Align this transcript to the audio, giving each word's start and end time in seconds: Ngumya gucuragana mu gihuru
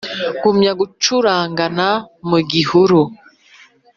Ngumya 0.35 0.71
gucuragana 0.79 1.87
mu 2.29 2.39
gihuru 2.51 3.01